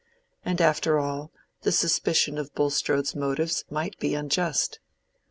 And 0.43 0.59
after 0.61 0.97
all, 0.97 1.31
the 1.61 1.71
suspicion 1.71 2.39
of 2.39 2.55
Bulstrode's 2.55 3.15
motives 3.15 3.65
might 3.69 3.99
be 3.99 4.15
unjust. 4.15 4.79